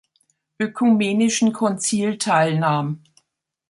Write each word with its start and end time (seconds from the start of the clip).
Ökumenischen 0.59 1.53
Konzil 1.53 2.17
teilnahm. 2.17 3.03